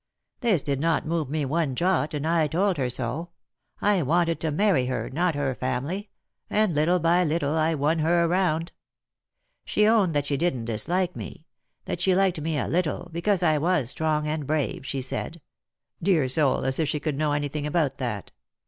This 0.39 0.63
did 0.63 0.79
not 0.79 1.05
move 1.05 1.29
me 1.29 1.45
one 1.45 1.75
jot, 1.75 2.15
and 2.15 2.25
I 2.25 2.47
told 2.47 2.77
her 2.77 2.89
so. 2.89 3.29
I 3.81 4.01
wanted 4.01 4.39
to 4.39 4.49
marry 4.49 4.87
her 4.87 5.11
—not 5.11 5.35
her 5.35 5.53
family; 5.53 6.09
and 6.49 6.73
little 6.73 6.97
by 6.97 7.23
little 7.23 7.53
I 7.55 7.75
won 7.75 7.99
her 7.99 8.27
round. 8.27 8.71
She 9.63 9.85
owned 9.85 10.15
that 10.15 10.25
she 10.25 10.37
didn't 10.37 10.65
dislike 10.65 11.15
me; 11.15 11.45
that 11.85 12.01
she 12.01 12.15
liked 12.15 12.41
me 12.41 12.57
a 12.57 12.67
little, 12.67 13.09
because 13.11 13.43
I 13.43 13.59
was 13.59 13.91
strong 13.91 14.25
and 14.27 14.47
brave, 14.47 14.87
she 14.87 15.03
said— 15.03 15.39
dear 16.01 16.27
soul, 16.27 16.65
as 16.65 16.79
if 16.79 16.89
she 16.89 16.99
could 16.99 17.15
know 17.19 17.33
anything 17.33 17.67
about 17.67 17.99
that 17.99 18.31